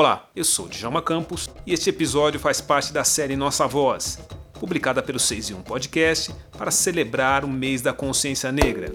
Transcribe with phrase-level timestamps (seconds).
[0.00, 4.16] Olá, eu sou Djalma Campos e este episódio faz parte da série Nossa Voz,
[4.52, 8.92] publicada pelo 6 e 1 Podcast para celebrar o mês da consciência negra.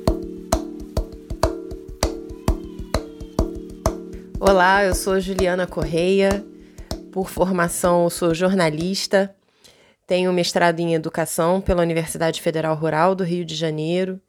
[4.39, 6.41] Olá, eu sou Juliana Correia.
[7.11, 9.35] Por formação, sou jornalista.
[10.07, 14.21] Tenho mestrado em educação pela Universidade Federal Rural do Rio de Janeiro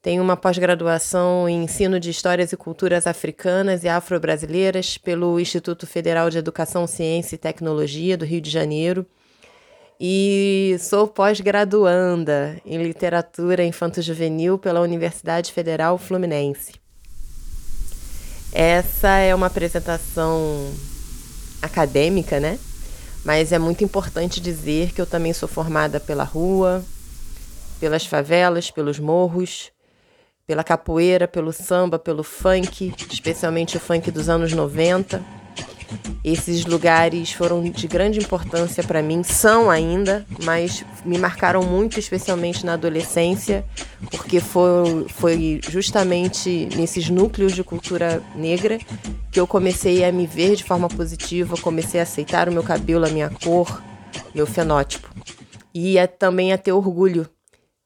[0.00, 6.30] tenho uma pós-graduação em ensino de histórias e culturas africanas e afro-brasileiras pelo Instituto Federal
[6.30, 9.04] de Educação, Ciência e Tecnologia do Rio de Janeiro.
[10.00, 16.74] E sou pós-graduanda em literatura infanto-juvenil pela Universidade Federal Fluminense.
[18.52, 20.72] Essa é uma apresentação
[21.60, 22.58] acadêmica, né?
[23.24, 26.84] Mas é muito importante dizer que eu também sou formada pela rua,
[27.80, 29.72] pelas favelas, pelos morros,
[30.48, 35.22] pela capoeira, pelo samba, pelo funk, especialmente o funk dos anos 90.
[36.24, 42.64] Esses lugares foram de grande importância para mim, são ainda, mas me marcaram muito, especialmente
[42.64, 43.62] na adolescência,
[44.10, 48.78] porque foi, foi justamente nesses núcleos de cultura negra
[49.30, 53.06] que eu comecei a me ver de forma positiva, comecei a aceitar o meu cabelo,
[53.06, 53.82] a minha cor,
[54.34, 55.14] meu fenótipo.
[55.74, 57.28] E a, também a ter orgulho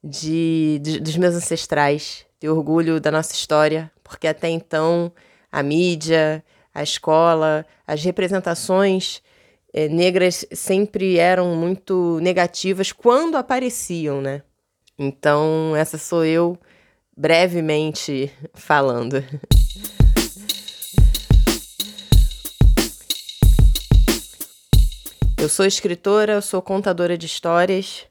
[0.03, 5.13] de, de, dos meus ancestrais, ter orgulho da nossa história, porque até então
[5.51, 9.23] a mídia, a escola, as representações
[9.73, 14.43] é, negras sempre eram muito negativas quando apareciam, né?
[14.99, 16.59] Então, essa sou eu
[17.17, 19.23] brevemente falando.
[25.39, 28.05] Eu sou escritora, eu sou contadora de histórias,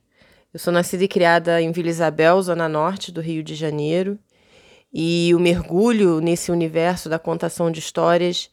[0.53, 4.19] eu sou nascida e criada em Vila Isabel, zona norte do Rio de Janeiro,
[4.93, 8.49] e o mergulho nesse universo da contação de histórias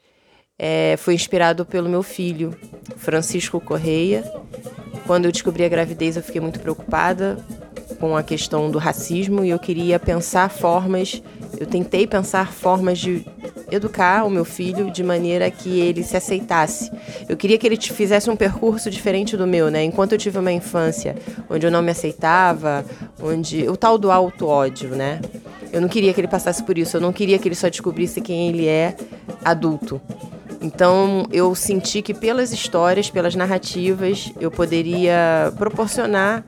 [0.57, 2.57] é, foi inspirado pelo meu filho,
[2.97, 4.23] Francisco Correia.
[5.09, 7.37] Quando eu descobri a gravidez, eu fiquei muito preocupada
[7.99, 11.20] com a questão do racismo e eu queria pensar formas,
[11.58, 13.27] eu tentei pensar formas de
[13.70, 16.91] educar o meu filho de maneira que ele se aceitasse.
[17.29, 19.83] Eu queria que ele fizesse um percurso diferente do meu, né?
[19.83, 21.17] Enquanto eu tive uma infância
[21.51, 22.85] onde eu não me aceitava,
[23.20, 25.20] onde o tal do auto ódio, né?
[25.73, 28.20] Eu não queria que ele passasse por isso, eu não queria que ele só descobrisse
[28.20, 28.96] quem ele é
[29.45, 30.01] adulto.
[30.61, 36.45] Então eu senti que pelas histórias, pelas narrativas, eu poderia proporcionar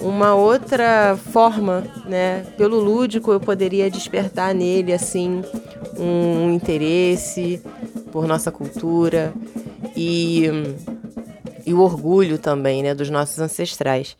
[0.00, 2.44] uma outra forma, né?
[2.56, 5.42] Pelo lúdico eu poderia despertar nele assim
[5.98, 7.62] um interesse
[8.10, 9.32] por nossa cultura
[9.96, 10.44] e,
[11.66, 14.16] e o orgulho também, né, dos nossos ancestrais.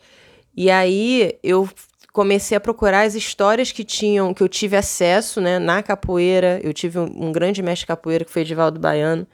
[0.57, 1.69] E aí eu
[2.13, 6.61] comecei a procurar as histórias que tinham, que eu tive acesso, né, na capoeira.
[6.63, 9.27] Eu tive um, um grande mestre capoeira que foi Edivaldo Baiano,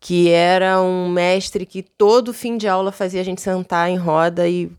[0.00, 4.48] que era um mestre que todo fim de aula fazia a gente sentar em roda
[4.48, 4.70] e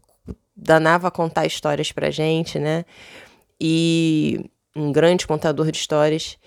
[0.61, 2.85] danava a contar histórias pra gente, né?
[3.59, 4.45] E
[4.75, 6.37] um grande contador de histórias.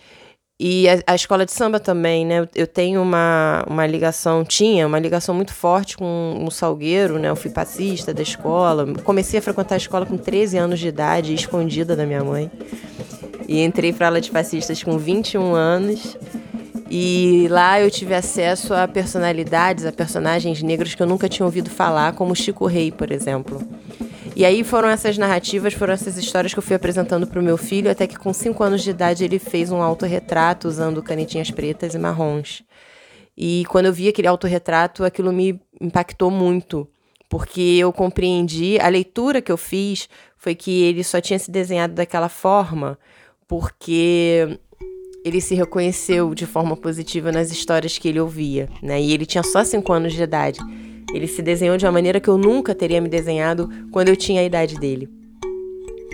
[0.58, 2.48] E a, a, escola de samba também, né?
[2.54, 7.28] Eu tenho uma, uma ligação, tinha uma ligação muito forte com o Salgueiro, né?
[7.28, 8.86] Eu fui passista da escola.
[9.02, 12.48] Comecei a frequentar a escola com 13 anos de idade, escondida da minha mãe.
[13.48, 16.16] E entrei para aula de passistas com 21 anos.
[16.88, 21.69] E lá eu tive acesso a personalidades, a personagens negros que eu nunca tinha ouvido
[21.69, 23.60] falar, como Chico Rei, por exemplo.
[24.37, 27.56] E aí foram essas narrativas, foram essas histórias que eu fui apresentando para o meu
[27.56, 31.95] filho, até que com 5 anos de idade ele fez um autorretrato usando canetinhas pretas
[31.95, 32.65] e marrons.
[33.37, 36.89] E quando eu vi aquele autorretrato, aquilo me impactou muito,
[37.28, 41.94] porque eu compreendi, a leitura que eu fiz foi que ele só tinha se desenhado
[41.94, 42.99] daquela forma
[43.47, 44.59] porque
[45.25, 49.00] ele se reconheceu de forma positiva nas histórias que ele ouvia, né?
[49.00, 50.61] E ele tinha só 5 anos de idade.
[51.14, 54.41] Ele se desenhou de uma maneira que eu nunca teria me desenhado quando eu tinha
[54.41, 55.08] a idade dele.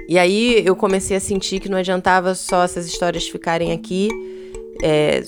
[0.06, 4.10] E aí eu comecei a sentir que não adiantava só essas histórias ficarem aqui
[4.82, 5.22] é,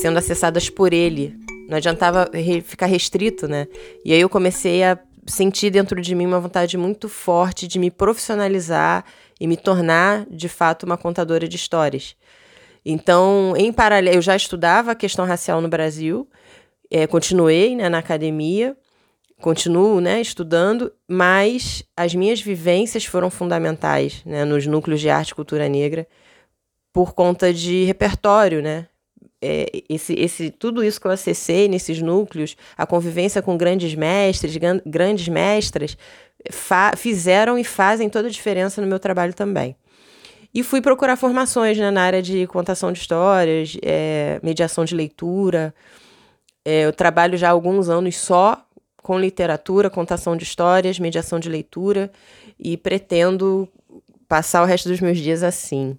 [0.00, 1.36] sendo acessadas por ele.
[1.68, 3.68] Não adiantava re ficar restrito, né?
[4.02, 7.90] E aí eu comecei a sentir dentro de mim uma vontade muito forte de me
[7.90, 9.04] profissionalizar
[9.38, 12.16] e me tornar, de fato, uma contadora de histórias.
[12.82, 16.26] Então, em paralelo, eu já estudava a questão racial no Brasil,
[16.90, 18.74] é, continuei né, na academia,
[19.40, 25.34] continuo né, estudando, mas as minhas vivências foram fundamentais né, nos núcleos de arte e
[25.34, 26.06] cultura negra
[26.92, 28.86] por conta de repertório, né?
[29.40, 34.56] É, esse, esse, tudo isso que eu acessei nesses núcleos, a convivência com grandes mestres,
[34.84, 35.96] grandes mestras,
[36.96, 39.76] fizeram e fazem toda a diferença no meu trabalho também.
[40.52, 45.72] E fui procurar formações né, na área de contação de histórias, é, mediação de leitura,
[46.64, 48.62] É, eu trabalho já há alguns anos só
[49.08, 52.12] com literatura, contação de histórias, mediação de leitura
[52.60, 53.66] e pretendo
[54.28, 55.96] passar o resto dos meus dias assim.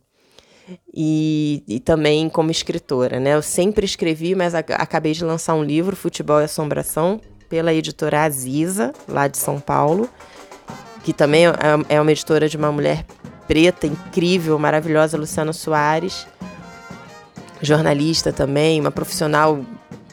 [0.94, 3.33] E, e também como escritora, né?
[3.33, 7.19] Eu sempre escrevi, mas acabei de lançar um livro, Futebol e Assombração,
[7.50, 10.07] pela editora Aziza, lá de São Paulo,
[11.03, 11.51] que também é,
[11.89, 13.07] é uma editora de uma mulher
[13.47, 16.27] preta, incrível, maravilhosa, Luciana Soares,
[17.59, 19.65] jornalista também, uma profissional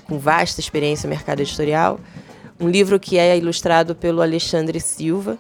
[0.09, 2.01] com vasta experiência no mercado editorial.
[2.59, 5.39] Um livro que é ilustrado pelo Alexandre Silva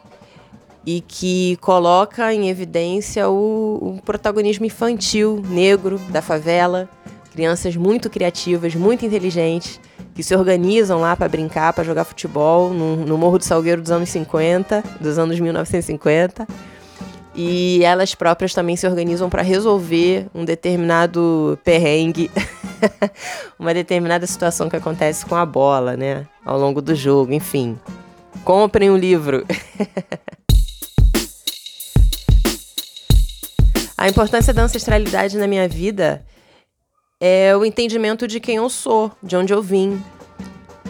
[0.85, 6.89] e que coloca em evidência o, o protagonismo infantil negro da favela,
[7.33, 9.81] crianças muito criativas, muito inteligentes,
[10.15, 13.91] que se organizam lá para brincar, para jogar futebol no, no Morro do Salgueiro dos
[13.91, 16.47] anos 50, dos anos 1950
[17.37, 22.31] e elas próprias também se organizam para resolver um determinado perrengue,
[23.61, 26.27] uma determinada situação que acontece com a bola, né?
[26.43, 27.79] Ao longo do jogo, enfim.
[28.43, 29.44] Comprem o um livro.
[33.99, 36.25] a importância da ancestralidade na minha vida
[37.21, 40.03] é o entendimento de quem eu sou, de onde eu vim.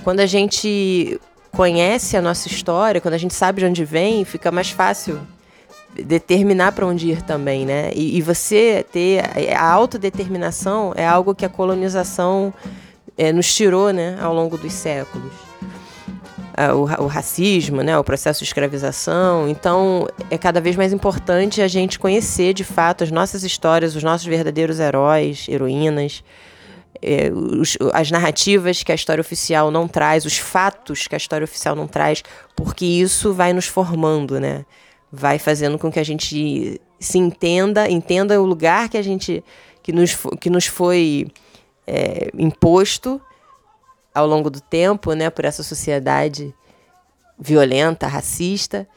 [0.04, 1.20] Quando a gente
[1.50, 5.20] conhece a nossa história, quando a gente sabe de onde vem, fica mais fácil
[6.04, 7.90] determinar para onde ir também, né?
[7.94, 9.22] E, e, você ter
[9.54, 12.52] a autodeterminação é algo que a colonização
[13.16, 15.32] é, nos tirou, né, ao longo dos séculos.
[16.74, 19.46] O, o, racismo, né, o processo de escravização.
[19.46, 24.02] Então, é cada vez mais importante a gente conhecer de fato as nossas histórias, os
[24.02, 26.24] nossos verdadeiros heróis, heroínas,
[27.02, 31.44] é, os, as narrativas que a história oficial não traz, os fatos que a história
[31.44, 32.22] oficial não traz,
[32.54, 34.64] porque isso vai nos formando, né?
[35.10, 39.42] Vai fazendo com que a gente se entenda, entenda o lugar que a gente
[39.82, 41.28] que nos, que nos foi
[41.86, 43.20] é, imposto
[44.12, 46.52] ao longo do tempo, né, por essa sociedade
[47.38, 48.88] violenta, racista,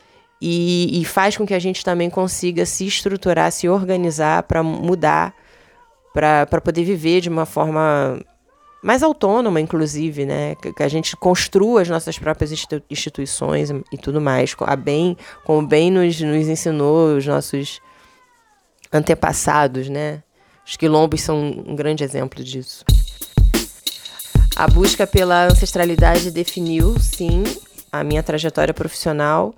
[0.42, 5.36] e, e faz com que a gente também consiga se estruturar, se organizar para mudar,
[6.14, 8.20] para poder viver de uma forma
[8.82, 10.56] mais autônoma, inclusive, né?
[10.56, 12.52] Que a gente construa as nossas próprias
[12.90, 17.82] instituições e tudo mais, a bem, como bem nos, nos ensinou os nossos
[18.92, 20.24] antepassados, né?
[20.66, 22.86] Os quilombos são um grande exemplo disso.
[24.56, 27.44] A busca pela ancestralidade definiu, sim,
[27.92, 29.54] a minha trajetória profissional.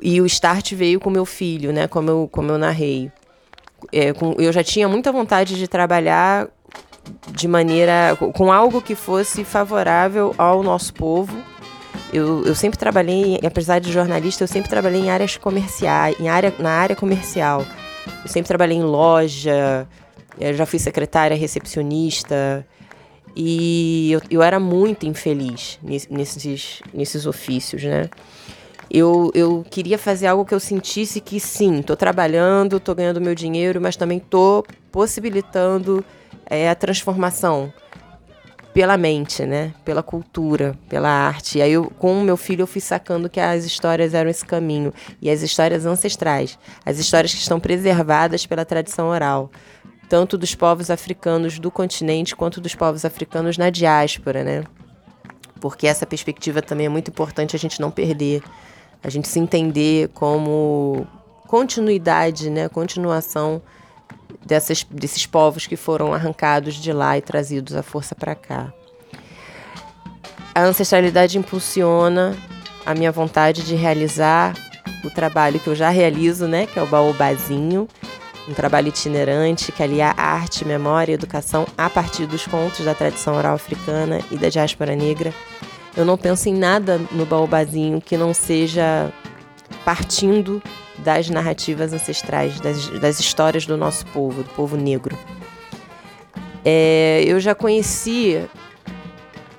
[0.00, 1.86] E o start veio com meu filho, né?
[1.86, 3.10] Como eu, como eu narrei.
[3.92, 6.48] É, com, eu já tinha muita vontade de trabalhar
[7.30, 11.36] de maneira com algo que fosse favorável ao nosso povo.
[12.12, 16.54] Eu, eu sempre trabalhei, apesar de jornalista, eu sempre trabalhei em áreas comerciais, em área,
[16.58, 17.64] na área comercial.
[18.22, 19.88] Eu sempre trabalhei em loja,
[20.38, 22.64] eu já fui secretária, recepcionista.
[23.36, 28.08] E eu, eu era muito infeliz nesses, nesses ofícios, né?
[28.88, 33.34] Eu, eu queria fazer algo que eu sentisse que sim, estou trabalhando, estou ganhando meu
[33.34, 36.04] dinheiro, mas também estou possibilitando
[36.46, 37.72] é a transformação
[38.74, 39.72] pela mente, né?
[39.84, 41.58] Pela cultura, pela arte.
[41.58, 44.44] E aí, eu, com o meu filho, eu fui sacando que as histórias eram esse
[44.44, 44.92] caminho.
[45.22, 46.58] E as histórias ancestrais.
[46.84, 49.48] As histórias que estão preservadas pela tradição oral.
[50.08, 54.64] Tanto dos povos africanos do continente, quanto dos povos africanos na diáspora, né?
[55.60, 58.42] Porque essa perspectiva também é muito importante a gente não perder.
[59.02, 61.06] A gente se entender como
[61.46, 62.68] continuidade, né?
[62.68, 63.62] Continuação
[64.44, 68.72] dessas, desses povos que foram arrancados de lá e trazidos à força para cá.
[70.54, 72.36] A ancestralidade impulsiona
[72.86, 74.54] a minha vontade de realizar
[75.02, 77.88] o trabalho que eu já realizo, né, que é o Baobazinho,
[78.48, 83.34] um trabalho itinerante que alia arte, memória e educação a partir dos contos da tradição
[83.36, 85.32] oral africana e da diáspora negra.
[85.96, 89.12] Eu não penso em nada no Baobazinho que não seja
[89.84, 90.62] partindo
[90.98, 95.16] das narrativas ancestrais, das, das histórias do nosso povo, do povo negro.
[96.64, 98.42] É, eu já conheci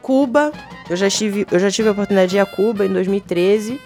[0.02, 0.52] Cuba,
[0.90, 3.80] eu já, tive, eu já tive a oportunidade de ir a Cuba em 2013.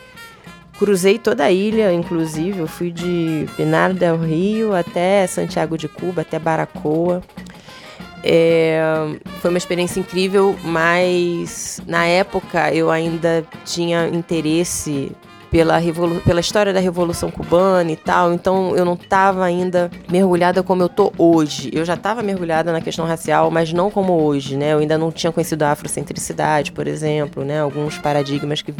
[0.77, 2.59] Cruzei toda a ilha, inclusive.
[2.59, 7.21] Eu fui de Pinar del Rio até Santiago de Cuba, até Baracoa.
[8.23, 8.81] É,
[9.41, 15.11] foi uma experiência incrível, mas na época eu ainda tinha interesse
[15.51, 15.79] pela,
[16.25, 20.89] pela história da Revolução Cubana e tal, então eu não estava ainda mergulhada como eu
[20.89, 21.69] tô hoje.
[21.73, 24.73] Eu já estava mergulhada na questão racial, mas não como hoje, né?
[24.73, 27.61] Eu ainda não tinha conhecido a afrocentricidade, por exemplo, né?
[27.61, 28.73] Alguns paradigmas que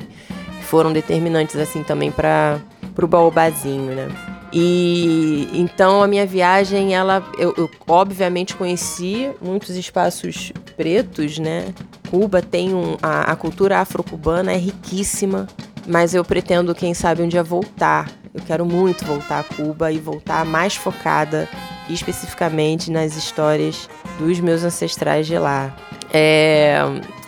[0.61, 2.59] foram determinantes assim também para
[3.01, 4.07] o baobazinho, né?
[4.51, 11.73] E então a minha viagem, ela, eu, eu obviamente conheci muitos espaços pretos, né?
[12.09, 12.97] Cuba tem um.
[13.01, 15.47] A, a cultura afro-cubana é riquíssima,
[15.87, 18.09] mas eu pretendo, quem sabe, um dia voltar.
[18.33, 21.47] Eu quero muito voltar a Cuba e voltar mais focada
[21.89, 25.75] especificamente nas histórias dos meus ancestrais de lá.
[26.13, 26.79] É,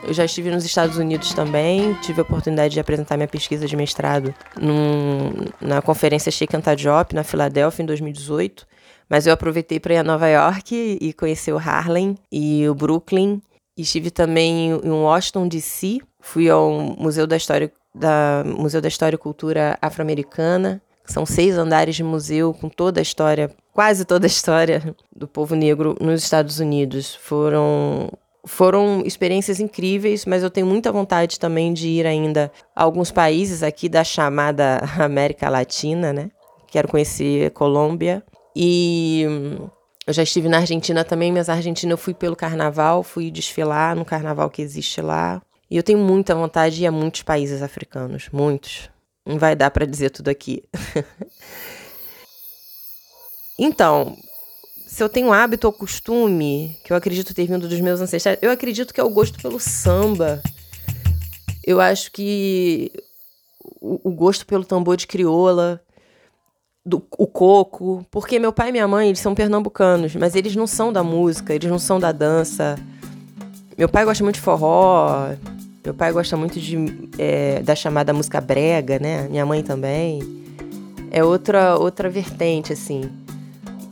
[0.04, 3.76] eu já estive nos Estados Unidos também, tive a oportunidade de apresentar minha pesquisa de
[3.76, 8.66] mestrado num, na conferência Anta Diop, na Filadélfia, em 2018.
[9.10, 13.42] Mas eu aproveitei para ir a Nova York e conhecer o Harlem e o Brooklyn.
[13.78, 16.00] Estive também em Washington, D.C.
[16.20, 20.82] Fui ao Museu da História, da, Museu da História e Cultura Afro-Americana.
[21.06, 25.56] São seis andares de museu com toda a história, quase toda a história do povo
[25.56, 27.16] negro nos Estados Unidos.
[27.16, 28.10] Foram
[28.44, 33.62] foram experiências incríveis, mas eu tenho muita vontade também de ir ainda a alguns países
[33.62, 36.32] aqui da chamada América Latina, né?
[36.68, 38.24] Quero conhecer Colômbia
[38.56, 39.26] e
[40.08, 43.96] eu já estive na Argentina também, mas na Argentina eu fui pelo carnaval, fui desfilar
[43.96, 45.42] no carnaval que existe lá.
[45.72, 48.90] E eu tenho muita vontade de ir a muitos países africanos, muitos.
[49.26, 50.62] Não vai dar para dizer tudo aqui.
[53.58, 54.18] então,
[54.86, 58.52] se eu tenho hábito ou costume, que eu acredito ter vindo dos meus ancestrais, eu
[58.52, 60.42] acredito que é o gosto pelo samba.
[61.64, 62.92] Eu acho que
[63.80, 65.82] o, o gosto pelo tambor de crioula,
[66.86, 70.68] do, o coco, porque meu pai e minha mãe, eles são pernambucanos, mas eles não
[70.68, 72.76] são da música, eles não são da dança.
[73.82, 75.32] Meu pai gosta muito de forró,
[75.84, 76.78] meu pai gosta muito de,
[77.18, 79.28] é, da chamada música brega, né?
[79.28, 80.22] Minha mãe também.
[81.10, 83.10] É outra, outra vertente, assim.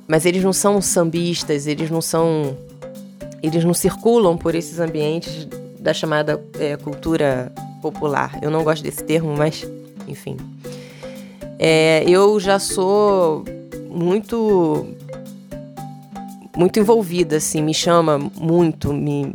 [0.08, 2.56] Mas eles não são sambistas, eles não são.
[3.42, 5.48] Eles não circulam por esses ambientes
[5.80, 8.38] da chamada é, cultura popular.
[8.44, 9.68] Eu não gosto desse termo, mas
[10.08, 10.38] enfim.
[11.58, 13.44] É, eu já sou
[13.90, 14.86] muito
[16.56, 19.34] muito envolvida, assim, me chama muito, me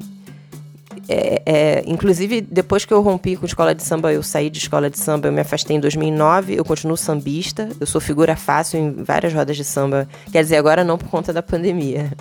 [1.08, 4.88] é, é, inclusive, depois que eu rompi com escola de samba, eu saí de escola
[4.88, 8.92] de samba, eu me afastei em 2009, eu continuo sambista, eu sou figura fácil em
[9.02, 12.12] várias rodas de samba, quer dizer, agora não por conta da pandemia,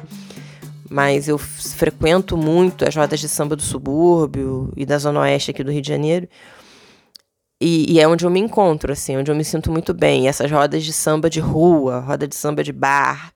[0.90, 5.64] mas eu frequento muito as rodas de samba do subúrbio e da zona oeste aqui
[5.64, 6.28] do Rio de Janeiro,
[7.66, 10.28] e, e, é onde eu me encontro, assim, onde eu me sinto muito bem.
[10.28, 13.32] Essas rodas de samba de rua, roda de samba de bar,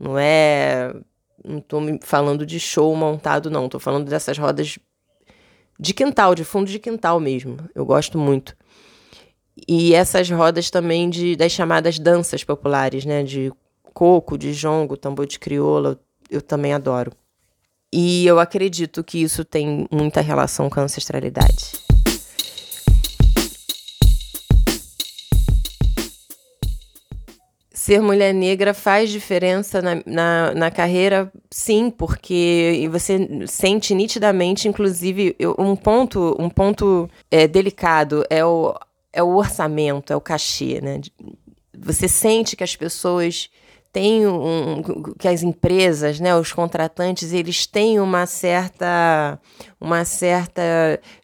[0.00, 0.94] não é.
[1.44, 3.68] Não tô falando de show montado, não.
[3.68, 4.78] Tô falando dessas rodas
[5.78, 7.58] de quintal, de fundo de quintal mesmo.
[7.74, 8.56] Eu gosto muito.
[9.66, 13.22] E essas rodas também de, das chamadas danças populares, né?
[13.22, 13.52] De
[13.94, 15.98] coco, de jongo, tambor de crioula,
[16.30, 17.12] eu também adoro.
[17.92, 21.85] E eu acredito que isso tem muita relação com a ancestralidade.
[27.86, 35.36] Ser mulher negra faz diferença na, na, na, carreira, sim, porque você sente nitidamente, inclusive,
[35.56, 38.74] um ponto, um ponto é, delicado é o,
[39.12, 41.00] é o orçamento, é o cachê, né?
[41.78, 43.50] Você sente que as pessoas
[43.96, 44.82] tem um,
[45.18, 49.40] que as empresas, né, os contratantes, eles têm uma certa
[49.80, 50.60] uma certa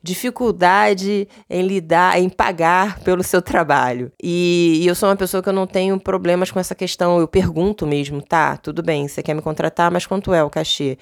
[0.03, 4.11] dificuldade em lidar, em pagar pelo seu trabalho.
[4.23, 7.21] E, e, eu sou uma pessoa que eu não tenho problemas com essa questão.
[7.21, 10.97] Eu pergunto mesmo, tá, tudo bem, você quer me contratar, mas quanto é o cachê?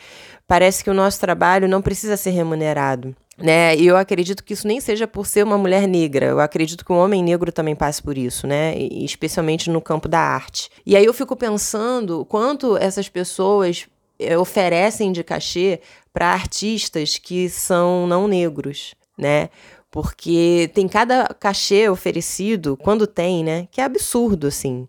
[0.48, 3.14] Parece que o nosso trabalho não precisa ser remunerado.
[3.40, 3.74] Né?
[3.76, 6.26] E eu acredito que isso nem seja por ser uma mulher negra.
[6.26, 8.76] Eu acredito que um homem negro também passe por isso, né?
[8.76, 10.68] E, especialmente no campo da arte.
[10.84, 13.86] E aí eu fico pensando quanto essas pessoas
[14.18, 15.80] eh, oferecem de cachê
[16.12, 19.48] para artistas que são não negros, né?
[19.90, 23.66] Porque tem cada cachê oferecido, quando tem, né?
[23.70, 24.86] Que é absurdo, assim.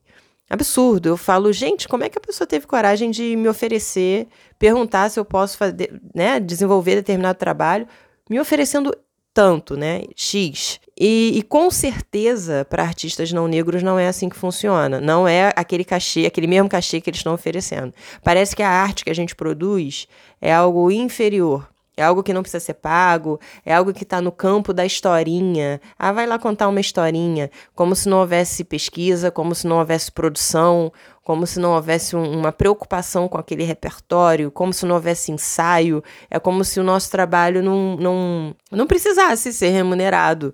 [0.49, 1.07] Absurdo.
[1.07, 4.27] Eu falo, gente, como é que a pessoa teve coragem de me oferecer,
[4.59, 7.87] perguntar se eu posso fazer, né, desenvolver determinado trabalho
[8.31, 8.95] me oferecendo
[9.33, 10.03] tanto, né?
[10.15, 10.79] X.
[10.97, 15.01] E, e com certeza, para artistas não negros, não é assim que funciona.
[15.01, 17.93] Não é aquele cachê, aquele mesmo cachê que eles estão oferecendo.
[18.23, 20.07] Parece que a arte que a gente produz
[20.39, 21.67] é algo inferior.
[21.97, 25.81] É algo que não precisa ser pago, é algo que está no campo da historinha.
[25.99, 30.09] Ah, vai lá contar uma historinha, como se não houvesse pesquisa, como se não houvesse
[30.09, 30.91] produção,
[31.23, 36.03] como se não houvesse um, uma preocupação com aquele repertório, como se não houvesse ensaio.
[36.29, 40.51] É como se o nosso trabalho não, não, não precisasse ser remunerado,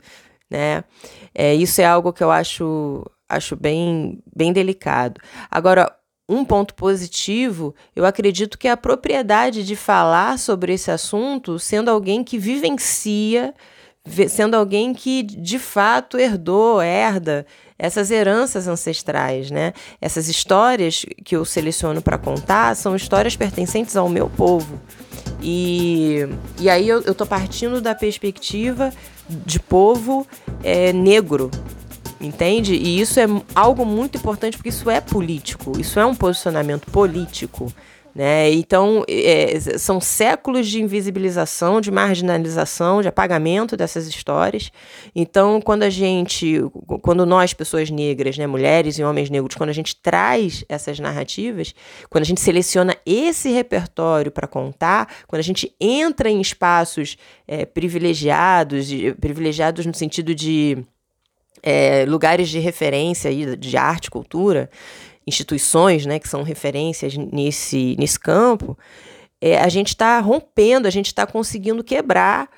[0.50, 0.83] né?
[1.33, 5.21] É, isso é algo que eu acho, acho bem, bem delicado.
[5.50, 5.93] Agora,
[6.29, 11.89] um ponto positivo, eu acredito que é a propriedade de falar sobre esse assunto sendo
[11.89, 13.53] alguém que vivencia,
[14.29, 17.45] sendo alguém que de fato herdou, herda
[17.79, 19.74] essas heranças ancestrais, né?
[20.01, 24.79] Essas histórias que eu seleciono para contar são histórias pertencentes ao meu povo.
[25.41, 26.27] E,
[26.60, 28.91] e aí eu, eu tô partindo da perspectiva
[29.29, 30.25] de povo
[30.63, 31.51] é, negro,
[32.19, 32.74] entende?
[32.74, 37.72] E isso é algo muito importante porque isso é político, isso é um posicionamento político.
[38.17, 38.51] Né?
[38.51, 44.71] Então, é, são séculos de invisibilização, de marginalização, de apagamento dessas histórias.
[45.15, 46.59] Então, quando a gente,
[47.03, 51.75] quando nós, pessoas negras, né, mulheres e homens negros, quando a gente traz essas narrativas,
[52.09, 57.67] quando a gente seleciona esse repertório para contar, quando a gente entra em espaços é,
[57.67, 58.88] privilegiados,
[59.21, 60.83] privilegiados no sentido de
[61.62, 64.71] é, lugares de referência aí, de arte, cultura,
[65.27, 68.77] instituições né, que são referências nesse, nesse campo,
[69.41, 72.50] é, a gente está rompendo, a gente está conseguindo quebrar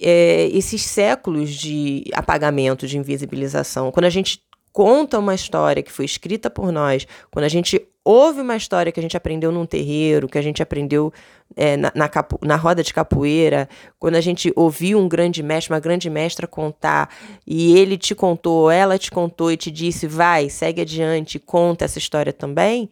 [0.00, 3.90] é, esses séculos de apagamento, de invisibilização.
[3.90, 4.40] Quando a gente
[4.76, 9.00] conta uma história que foi escrita por nós, quando a gente ouve uma história que
[9.00, 11.10] a gente aprendeu num terreiro, que a gente aprendeu
[11.56, 15.72] é, na, na, capo, na, roda de capoeira, quando a gente ouviu um grande mestre,
[15.72, 17.08] uma grande mestra contar,
[17.46, 21.98] e ele te contou, ela te contou e te disse, vai, segue adiante, conta essa
[21.98, 22.90] história também,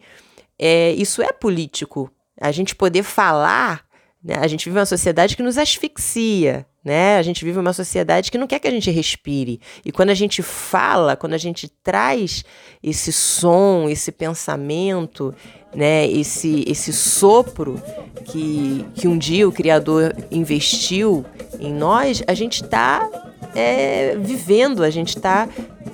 [0.57, 2.09] é, isso é político.
[2.41, 3.85] A gente poder falar,
[4.23, 4.37] né?
[4.39, 7.17] a gente vive uma sociedade que nos asfixia, né?
[7.17, 9.59] A gente vive uma sociedade que não quer que a gente respire.
[9.83, 12.45] E quando a gente fala, quando a gente traz
[12.83, 15.33] esse som, esse pensamento,
[15.73, 17.81] né, esse, esse sopro
[18.25, 21.25] que, que um dia o Criador investiu
[21.59, 23.09] em nós, a gente está
[23.55, 25.49] é, vivendo, a gente está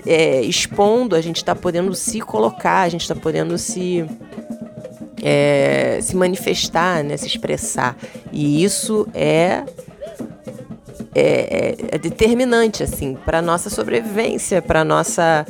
[0.05, 4.05] é, expondo, a gente está podendo se colocar, a gente está podendo se.
[5.24, 7.95] É, se manifestar, né, se expressar.
[8.31, 9.63] E isso é
[11.13, 15.45] é, é, determinante assim para nossa sobrevivência, para nossa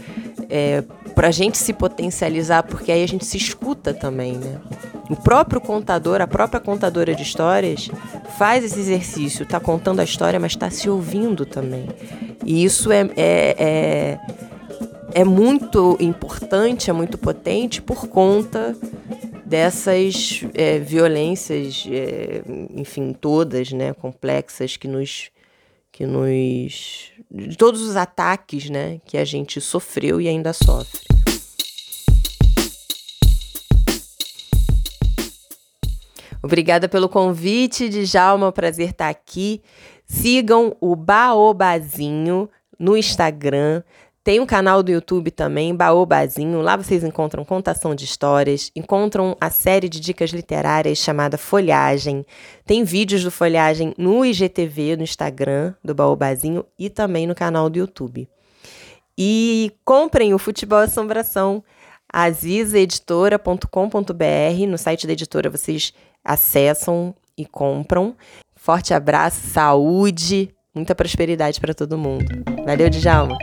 [0.50, 4.60] é, para a gente se potencializar, porque aí a gente se escuta também, né?
[5.10, 7.90] O próprio contador, a própria contadora de histórias
[8.38, 11.88] faz esse exercício, está contando a história, mas está se ouvindo também.
[12.46, 14.20] E isso é, é, é,
[15.14, 18.76] é muito importante, é muito potente por conta
[19.46, 22.42] dessas é, violências, é,
[22.74, 25.30] enfim, todas, né, complexas que nos
[25.92, 31.00] que nos de todos os ataques, né, que a gente sofreu e ainda sofre.
[36.44, 39.62] Obrigada pelo convite, Djalma, é um prazer estar aqui.
[40.06, 42.50] Sigam o Baobazinho
[42.80, 43.84] no Instagram.
[44.24, 46.62] Tem um canal do YouTube também, Baobazinho.
[46.62, 52.24] Lá vocês encontram contação de histórias, encontram a série de dicas literárias chamada Folhagem.
[52.64, 57.80] Tem vídeos do Folhagem no IGTV, no Instagram do Baobazinho e também no canal do
[57.80, 58.30] YouTube.
[59.18, 61.64] E comprem o Futebol Assombração,
[62.14, 64.68] azizaeditora.com.br.
[64.68, 68.16] No site da editora vocês acessam e compram.
[68.56, 72.28] Forte abraço, saúde, muita prosperidade para todo mundo.
[72.64, 73.36] Valeu, Djalma!